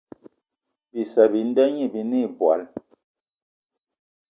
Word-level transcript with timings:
Bissa 0.91 1.23
bi 1.31 1.41
nda 1.49 1.65
gnî 1.75 1.87
binê 1.93 2.19
ìbwal 2.27 2.61